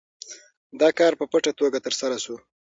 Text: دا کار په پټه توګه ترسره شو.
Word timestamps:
دا 0.79 0.89
کار 0.99 1.13
په 1.19 1.25
پټه 1.31 1.51
توګه 1.59 1.77
ترسره 1.85 2.17
شو. 2.23 2.35